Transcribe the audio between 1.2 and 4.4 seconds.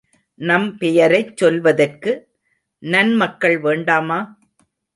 சொல்வதற்கு நன்மக்கள் வேண்டாமா?